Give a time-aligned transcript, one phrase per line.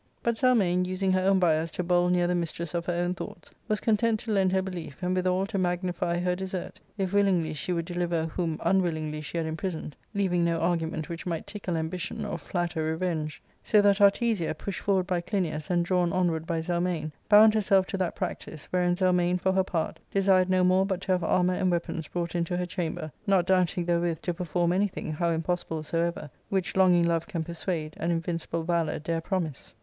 [0.23, 3.53] But Zelmane, using her own bias to bowl near the mistress* of her own thoughts,
[3.67, 7.53] was con tent to lend her belief, and withal, to magnify her desert, if willingly
[7.53, 11.77] she would deliver whom unwillingly she had im prisoned, leaving no argument which might tickle
[11.77, 16.61] ambition or flatter revenge; so that Artesia, pushed forward by Clinias, and drawn onward by
[16.61, 21.01] Zelmane, bound herself to that practice, wherein Zelmane, for her part, desired no more but
[21.01, 25.11] to have armour and weapons brought into her chamber, not doubting therewith to perform anything,
[25.13, 29.75] how impossible soever, which longing love can persuade, and invincible valour dare promise.